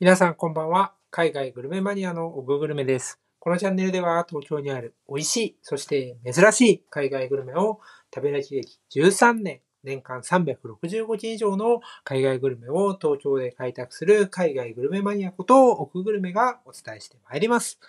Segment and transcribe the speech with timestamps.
[0.00, 0.92] 皆さんこんばんは。
[1.10, 3.18] 海外グルメマニアのオググルメです。
[3.40, 7.80] このチャンネルでは東京にある美味しい、そして珍しい海外グルメを
[8.14, 17.80] 食べ歴歴13年、年間365日以上の海外グルメを東京で開拓する海外グルメマニアことオググルメがお伝えしてまいります。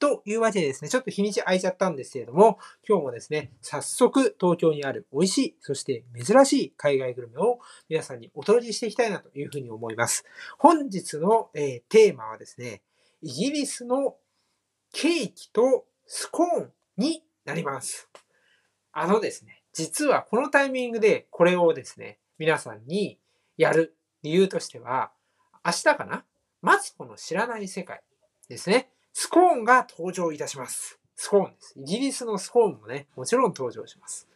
[0.00, 2.58] というわけでですね、ちょっと日にち空いちゃったんですけれども、
[2.88, 10.24] 今日もですね、早速東京にある美味しい、そして珍しい海外グルメを皆さんにお届けしていきたいなというふうに思います。
[10.58, 12.82] 本日の、えーテーマはですね、
[13.22, 14.16] イギリスの
[14.92, 18.08] ケーキとスコーンになります。
[18.92, 23.20] あのですね、実はこのタイミングでこれをですね、皆さんに
[23.56, 25.12] やる理由としては、
[25.64, 26.24] 明日かな？
[26.62, 28.02] マツコの知らない世界
[28.48, 28.90] ですね。
[29.12, 30.98] スコーンが登場いたします。
[31.16, 31.74] スコーンです。
[31.76, 34.28] イギリスのスコーンもね、もちろん登場します。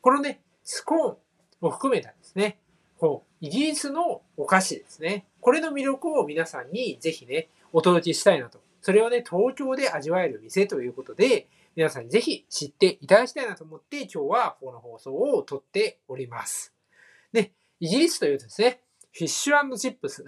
[0.00, 1.16] このね、スコーン
[1.62, 2.58] を含めたですね、
[2.98, 5.26] こう、イギリスのお菓子ですね。
[5.40, 8.60] これの魅力を皆さんにぜひね、お届けしたいなと。
[8.82, 16.72] それをね、東京で味わえる店ということで、皆さんにぜひ知っていただきたいなと思って、今日はこの放送を撮っております。
[17.32, 18.80] で、イギリスというとですね、
[19.12, 20.24] フィッシュチップス。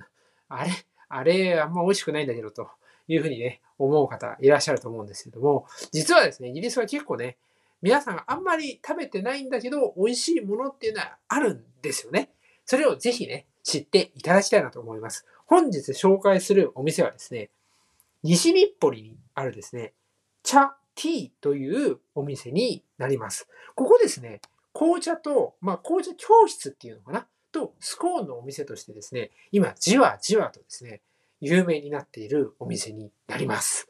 [0.49, 0.71] あれ、
[1.09, 2.69] あれ、あんま美味しくないんだけど、と
[3.09, 7.37] いうふうにね、思う方いらっしゃると思うんですけども、実はですね、イギリスは結構ね、
[7.83, 12.31] 皆さんあんまり食べてないんだけど、美味しいものっていうのはあるんですよね。
[12.65, 15.27] それをぜひね、知っていただきたいなと思います。
[15.47, 17.51] 本日紹介するお店はですね、
[18.23, 19.93] 西日暮里にあるですね、
[20.43, 23.47] 茶ティーというお店になります。
[23.77, 24.41] ここですね、
[24.73, 27.27] 紅茶と、まあ紅茶教室っていうのかな？
[27.53, 31.01] と、スコーンのお店としてですね、今じわじわとですね、
[31.41, 33.89] 有名になっているお店になります。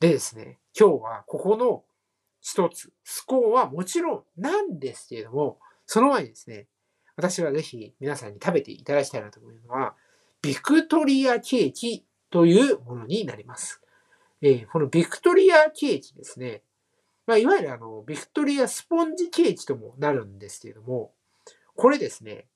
[0.00, 1.84] でですね、今日はここの
[2.40, 6.66] 一つ、スコーンはもちろんなんですけれども、その前にですね、
[7.16, 9.94] 私はぜひ皆さんに食べていただきたいなと思うのは、
[10.42, 13.80] ビクトリアケーキというものになります。
[14.42, 16.62] えーこのビクトリアケーキですね、
[17.26, 21.12] まあ、いわゆるあの、ビクトリアスポンジケーキともなるんですけれども、
[21.74, 22.46] これですね、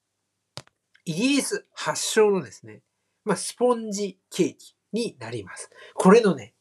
[1.05, 2.83] イギリス発祥のですね、
[3.25, 5.71] まあ、スポンジケーキになります。
[5.95, 6.55] これのね、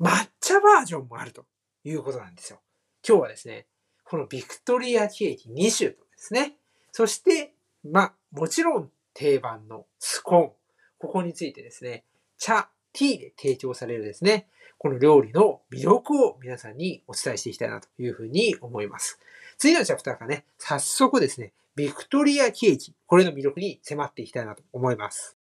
[0.00, 1.44] 抹茶バージョンもあると
[1.84, 2.60] いうことなんですよ。
[3.06, 3.66] 今日はですね、
[4.04, 6.56] このビクトリアケーキ2種とですね、
[6.92, 7.54] そして、
[7.84, 10.50] まあ、もちろん定番のスコーン。
[10.98, 12.04] ここについてですね、
[12.38, 14.46] 茶、ティーで提供されるですね、
[14.78, 19.18] この料理の魅力を皆さんにお伝えしていきたいなというふうに思います。
[19.58, 25.36] 次のチャプターがね、早速ですね、ビクトリアケーキ、これの魅力に迫っていきたいなと思います。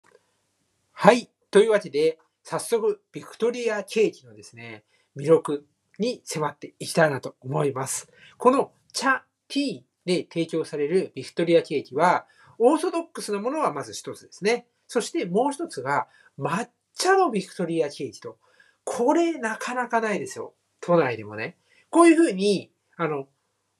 [0.93, 1.29] はい。
[1.49, 4.83] というわけで、早速、ビクトリアケーキのですね、
[5.17, 5.65] 魅力
[5.99, 8.09] に迫っていきたいなと思います。
[8.37, 12.25] この茶、ティーで提供されるビクトリアケーキは、
[12.57, 14.67] オーソドックスなものはまず一つですね。
[14.87, 16.07] そしてもう一つが、
[16.37, 18.37] 抹茶のビクトリアケーキと。
[18.83, 20.53] これなかなかないですよ。
[20.79, 21.57] 都内でもね。
[21.89, 23.27] こういうふうに、あの、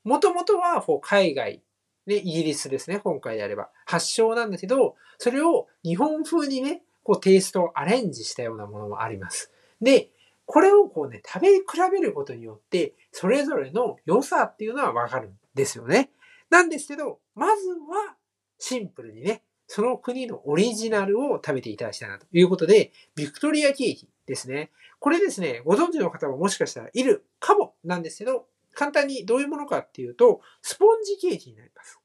[0.04, 1.64] もともとはこう海外、
[2.08, 3.70] ね、イギリスですね、今回であれば。
[3.86, 9.52] 発祥なんだけど、それを日本風にね、こうテイストをアレンジしたようなものもあります。
[9.82, 10.10] で、
[10.46, 16.12] これをこうね、食べ比べることによって、それぞれの良さっていうのはわかるんですよね。
[16.50, 18.16] なんですけど、まずは
[18.58, 24.70] シンプルにね、その国のオリジナルを食べていただきたいなということで、ビクトリアケーキですね。
[25.00, 32.00] これですね、ご存知の方ももしかしたらいるかもなんですけど、簡単にどういうものかっていうと、スポンジケーキになります。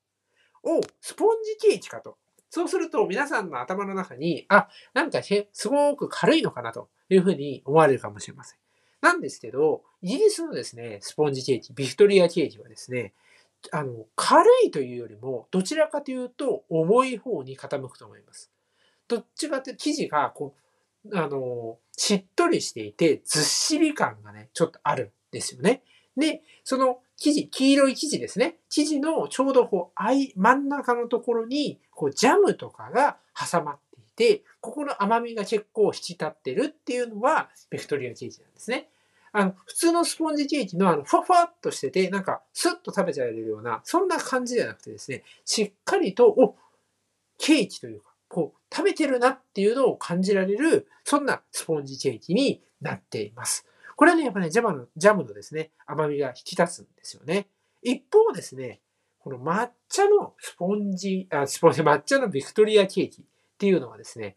[0.62, 2.16] おスポンジケーキかと。
[2.50, 8.58] そうすると皆さんの頭の中に、あ、なんかすごく軽いのかなというふうに思われるかもしれません。
[9.00, 13.12] なんですけど、イギリスのですね、スポンジケーキ、ビクトリアケーキはですね、
[13.72, 18.50] あの、軽いというよりも、どちらかというと、重い方に傾くと思います。
[19.08, 20.54] どっちかというと、生地が、こ
[21.04, 25.82] う、あの、しっとりしていて、ずっしり感がね、ちょっとあるんですよね。
[26.16, 28.56] で、その生地、黄色い生地ですね。
[28.68, 38.88] 生地のちょうどこう、あい、真ん中のところに、こう、ジャムとかが挟まっていて、ここの甘みが結構引き立ってるっていうのは、ビクトリアケーキなんですね。
[39.32, 46.56] あの、普通のスポンジケーキのあの、ふわふわっとしてて、なんか、スッと食べちゃえるような、そんな感じじゃなくてですね、しっかりと、お、
[47.38, 53.66] ケーキというか、こう、食べてるなっていうのを感じられる、そんなスポンジケーキになっています。
[53.96, 57.48] これはね、やっぱね、ジャムの、ジャムのですね、甘みが引き立つんですよね。
[57.82, 58.80] 一方ですね、
[59.18, 63.24] この抹茶のスポンジ、あ、スポンジ、抹茶のビクトリアケーキっ
[63.58, 64.36] ていうのはですね、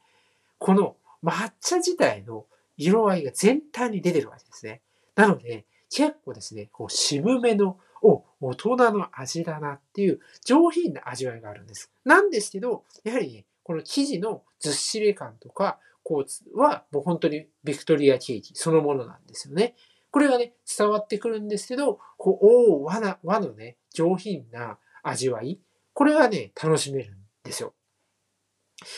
[0.57, 2.45] この抹茶自体の
[2.77, 4.81] 色合いが全体に出てるわけですね。
[5.15, 11.91] なので、結構ですね、こう渋めの、お、大人の味だなっていう上品な味わいがあるんです。
[12.06, 15.79] なんですけど、やはりね、この生地のずっしり感とか、
[16.09, 19.75] コーツはもう本当にビクトリアケーキそのものなんですよね。
[20.09, 25.59] これがね、伝わってくるんですけど、こう、お和な、和のね、上品な味わい。
[25.94, 27.75] これはね、楽しめるんですよ。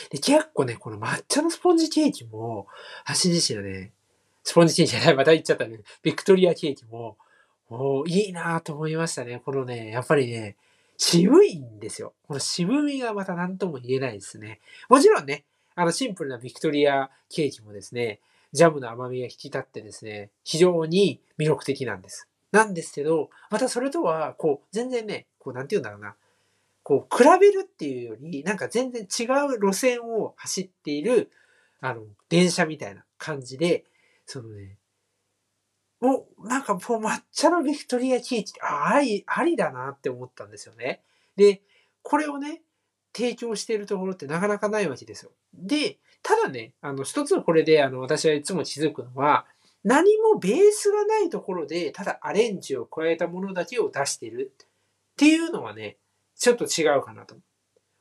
[0.09, 2.67] で、結構ね、この抹茶のスポンジケーキも、
[3.07, 3.91] 橋自身はね、
[4.45, 5.81] スポンジケーキじゃない、また言っちゃったね。
[6.01, 7.17] ビクトリアケーキも、
[7.69, 9.41] おいいなと思いましたね。
[9.43, 10.55] このね、やっぱりね、
[10.95, 12.13] 渋いんですよ。
[12.25, 14.61] この渋みがまた何とも言えないですね。
[14.87, 15.43] もちろんね、
[15.75, 18.19] あのシンプルなビクトリアケーキもですね、
[18.53, 22.27] ジャムの甘みが引き立ってですね、非常に魅力的なんです。
[22.51, 26.15] なんですけど、またそれとは、こう、全然ね、こう、なんて言うんだろうな。
[26.83, 31.31] こう、比べるっていうより、なんか全然違う路線を走っている、
[31.79, 33.85] あの、電車みたいな感じで、
[34.25, 34.77] そのね、
[36.01, 41.01] もう、なんかもう抹茶のビクトリアケーキって、あり、ありだなって思ったんですよね。
[41.37, 41.61] で、
[42.01, 42.63] これをね、
[43.13, 45.31] 提供しているところってなかなかないわけですよ。
[45.53, 49.45] で、ただね、あの、一つこれで、あの、私はいつも気づくのは、
[49.83, 54.67] 何もベースがないところで、ただアレンジを加えたものだけを出してるっ
[55.17, 55.97] ていうのはね、
[56.35, 57.35] ちょっと違うかなと。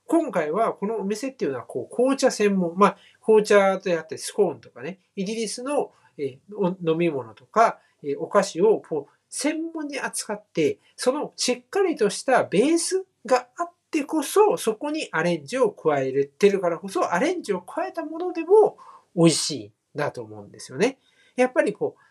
[0.06, 7.78] 今回はこのお店っていうのは、こう、紅茶専門、まあ、紅茶とやってスコーンとかね、イギリスの、飲み物とか、
[8.18, 18.78] お菓子をこう専門に扱って、そのしっかりとしたベースがあっててこそ、そこにアレンジを加えてるからこそ、アレンジを加えたものでも
[19.14, 20.98] 美味しいんだと思うんですよね。
[21.36, 22.02] やっぱりこう、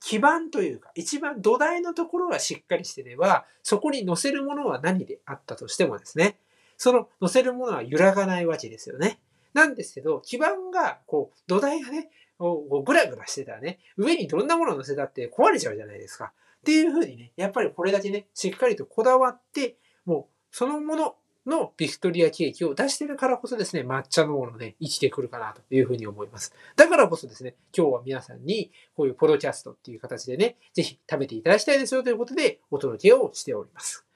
[0.00, 6.38] 基盤というか、一番土台のところがしっかりしてれば、そこに乗せるものは何であったとしてもですね、
[6.76, 9.20] その乗せるものは揺らがないわけですよね。
[9.54, 16.32] なんですけど、基盤が、こう、土台がね、グラグラしてたらね、上にどんなものを乗せたって壊れちゃうじゃないですか。
[16.58, 21.16] っていうふうにね、やっぱりこれだけね、しっかりとこだわって、もうそのもの
[21.46, 26.54] のビクトリアケーキを出してるからこそですね、抹茶のものね、生きてくるかなというふうに思います。
[26.76, 34.06] だからこそですね、今日は皆さんにこういうポドキャストっていう形でね、ぜひ食べていただきたいですよということでお届けをしております。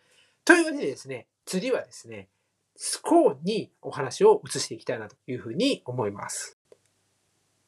[0.44, 2.28] というわけでですね、次はですね、
[2.76, 6.56] スコーンにお話を移していきたいなというふうに思います。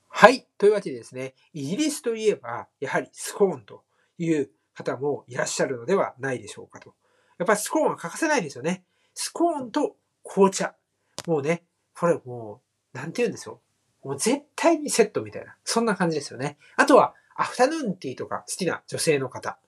[0.06, 0.46] はい。
[0.58, 3.82] というわけでですね、イギリスといえば、やはりスコーンと
[4.18, 6.94] いう方もいらっしゃるのではないでしょうかと。
[7.40, 8.84] やっぱりスコーンは欠かせないですよね。
[9.14, 10.74] スコーンと紅茶。
[11.26, 11.64] もうね、
[11.98, 12.60] これも
[12.94, 13.60] う、なんて言うんですよ。
[14.04, 15.56] もう絶対にセットみたいな。
[15.64, 16.58] そんな感じですよね。
[16.76, 19.58] あとは、アフタヌーンティーとか好きな女性の方。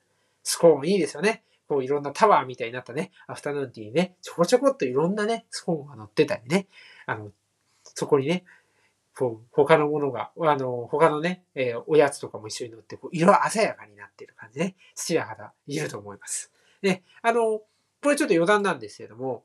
[0.43, 1.41] スコーンいいですよね。
[1.67, 6.67] こういろんなタワーみたいになったね、アフタヌーンティーにね、ちょこちょこっといろんなね、スコーンが乗ってたりね。
[7.07, 7.31] あの、
[7.83, 8.45] そこにね、
[9.17, 16.51] こう、他のものが、あの、他のね、えー、おやつとかも一緒に乗って、こう、色鮮やかになってる感じね、好きな方いると思います。
[16.83, 17.61] で、あの、
[18.03, 19.43] これちょっと余談なんですけども、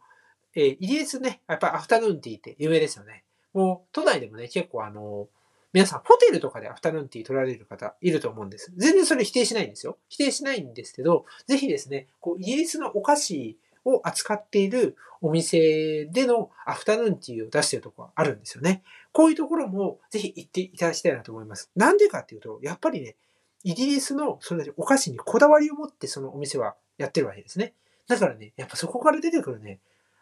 [0.55, 3.25] えー、イギリスね、やっぱアフタヌーンティーって有名ですよね。
[3.55, 5.29] もう、都内でもね、結構あの、
[5.73, 8.73] 皆さん、ホテルとかでアフタヌーンティー取られる方いると思うんです。
[8.77, 9.99] 全然それ否定しないんですよ。
[10.09, 18.83] 否定しないんですけど、ぜひですね、こう、イギリスのお菓子を扱っているお店でのアフタヌーンティーを出しているところがあるんですよね。
[19.13, 21.71] こういうところもぜひ行っていただきたいなと思います。
[21.77, 23.17] なんでかっていうと、やっぱりね、
[23.65, 27.73] イギリスのそれお菓子にこだわりを持ってそのお店はやってるわけですね。
[28.07, 29.79] だからね、やっぱそこから出てくるね、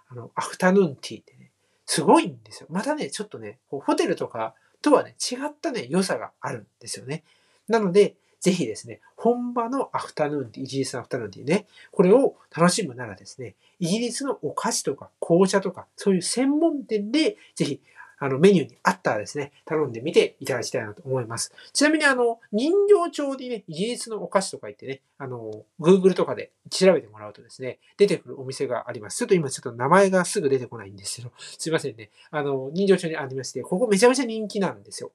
[0.08, 1.50] あの、アフタヌーンティーってね、
[1.86, 2.68] すごいんですよ。
[2.70, 7.24] またね、ちょっとね、ホテルとかとはね、違ったね、良さがあるんですよね。
[7.68, 17.80] なので、ぜひですね、本場のアフタヌーンティー、イギリスのアフタヌーンティーね、これを楽しむならですね、イギリスのお菓子とか紅茶とか、そういう専門店で、ぜひ
[18.18, 21.52] あの、メニューにあったらですね、頼んでみていただきたいなと思います。
[21.72, 29.18] ちなみにあの、人形町にね、イギリスのお菓子とか言ってね、あの、Google とかで調べてもらうとですね、出てくるお店があります。
[29.18, 32.10] ちょっと今ちょっと名前がすぐ出てこないんですけど、すいませんね。
[32.30, 35.12] あの、人形町にありまして、ここめちゃめちゃ人気なんですよ。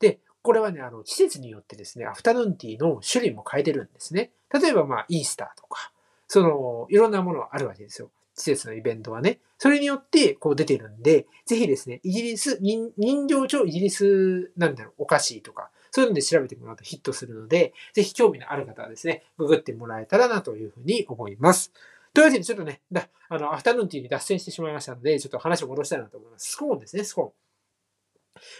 [0.00, 4.30] で、これはね、あの、季節によってですね、アフタヌーンティーの種類も変えてるんですね。
[4.52, 5.92] 例えばまあ、イースターとか、
[6.28, 8.10] その、いろんなものがあるわけですよ。
[8.36, 9.40] 季節のイベントはね。
[9.58, 12.92] それによってこう出てるんで、ぜひですね、イギリス、人
[13.26, 21.72] 形町イギリスなんだろう、お菓子とか、そういうので調べてもらうとヒットするので、ぜひ興味のある方はですね、ググってもらえたらなというふうに思います。
[22.12, 26.52] というわけで、ちょっとね、だあの、アフタヌーンティーに脱線してしまいましたので、ちょっと話を戻したいなと思います。
[26.52, 27.32] スコーンですね、スコーン。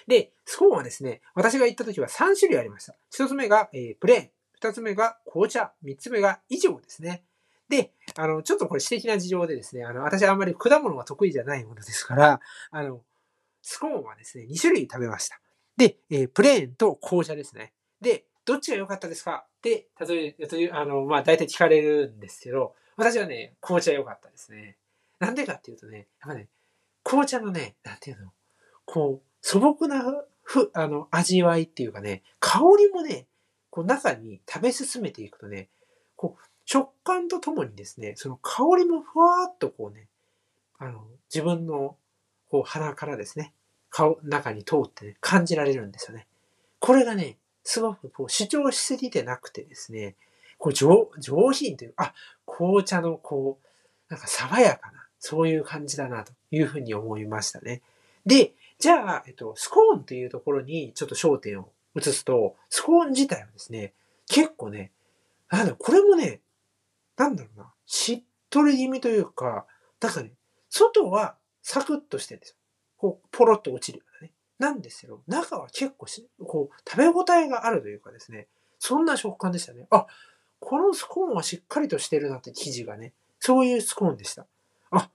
[0.09, 2.95] で、スコーンはですね、私が行った時は3種類ありました。
[3.15, 4.31] 1つ目が、えー、プレーン。
[4.61, 5.73] 2つ目が紅茶。
[5.85, 7.25] 3つ目が以上ですね。
[7.69, 13.03] で、あの、ちょっとこれ私的な事情でですね、あの、私あんまり果物が得意じゃないものですから、あの、
[13.63, 15.41] スコーンはですね、2種類食べました。
[15.77, 17.73] で、えー、プレーンと紅茶ですね。
[18.01, 19.47] で、どっちが良かったですか？
[19.47, 24.79] って、例えば、あの、まあ、大体聞かれるんですけど、私はね、紅茶良かったですね。
[25.19, 26.49] なんでかっていうとね、やっぱね、
[27.03, 28.33] 紅茶のね、なんていうの、
[28.85, 30.05] こう、素朴な
[30.43, 33.27] ふ、あの、味わいっていうかね、香りもね、
[33.71, 35.69] こう中に食べ進めていくとね、
[36.15, 40.09] こう、食感とともにですね、その香りもふわーっとこうね、
[40.79, 41.97] あの、自分の
[42.51, 43.53] こう鼻からですね、
[43.89, 46.27] 顔、中に通ってね、感じられるんですよね。
[46.81, 50.17] これがね、すごくこう主張しすぎてなくてですね、
[50.59, 52.13] こう上上品という、あ、
[52.47, 57.81] 紅茶のこう、なんか爽やかな、そういう感じだなというふうに思いましたね。
[58.25, 63.93] で、じゃあ、えっと、スコーンというところにちょっと焦点を移すと、スコーン自体はですね、
[64.29, 64.91] 結構ね、
[65.49, 66.41] なんだこれもね、
[67.17, 69.67] なんだろうな、しっとり気味というか、
[70.01, 70.33] なんかね、
[70.69, 72.57] 外はサクッとしてるんですよ。
[72.99, 74.33] こう、ポロッと落ちるようなね。
[74.59, 79.87] なんですけど、中は結構し、こう、食べ応えがあるというかですね、そんな食感でしたね。
[79.91, 80.07] あ、
[80.61, 84.47] このスコーンはしっかりとしてるなって生地がね、そういうスコーンでした。
[84.91, 85.11] あ、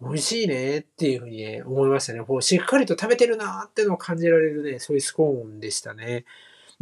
[0.00, 2.22] 美味しいねっていうふうにね、思いましたね。
[2.22, 6.24] こう、しっかりと食べてるなーってのを感じられるね、そういうスコーンでしたね。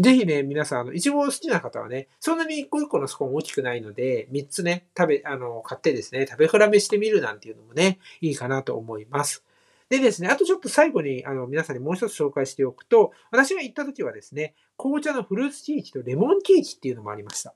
[0.02, 9.44] ぜひね、皆さん、あの、いちご好きな方はね、そんなに一個一個のスコーン大きくないので、三つね、食べ、あの、買ってですね、食べ比べしてみるなんていうのもね、いいかなと思います。
[9.90, 17.54] でですね、あとちょっと最後に、あの、皆さんにもう一つ紹介しておくと、私が行った時はですね、紅茶のフルーツケーキとレモンケーキっていうのもありました。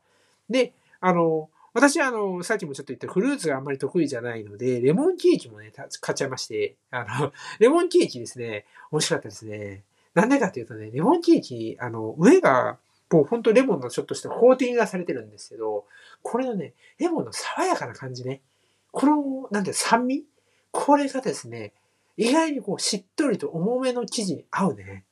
[0.49, 9.83] で、あの、私はあの、さっきもちょっと言ったフルーツがあんまり得意じゃないので、レモンケーキもね、買っちゃいまして、あの、レモンケーキですね、美味しかったですね。
[10.17, 12.79] なんでかっていうとね、レモンケーキ、あの、上が、
[13.11, 15.85] もうほんとレモンのちょっとしたコーティングがされてるんですけど、
[16.23, 18.41] これのね、レモンの爽やかな感じね。
[18.93, 20.25] この、なんて酸味？
[20.73, 21.75] これがですね、
[22.17, 25.05] 意外にこう、しっとりと重めの生地に合うね。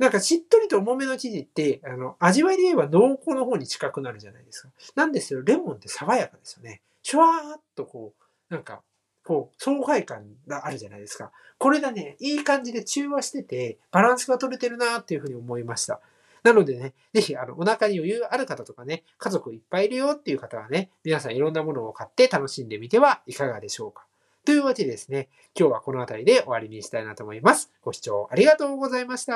[0.00, 4.70] なんかしっとりと重めの生地って、あの、味わいで言えば濃厚の方に近くなるじゃないですか。
[4.96, 6.80] なんですけど、レモンって爽やかですよね。
[7.02, 8.14] シュワーっとこ
[8.50, 8.82] う、なんか、
[9.24, 11.32] こう、爽快感があるじゃないですか。
[11.58, 16.00] これがね、いい感じで中和してて、バランスが取れてるなっていうふうに思いました。
[16.42, 24.06] なのでね、ぜひ、あの、お腹に余裕ある方とかね、家族いっぱいいるよっていう方はね、皆さんいろんなものを買って楽しんでみてはいかがでしょうか。
[24.44, 27.70] というわけでですね、今日はこの辺りで終わりにしたいなと思います。
[27.82, 29.28] ご視聴ありがとうございました。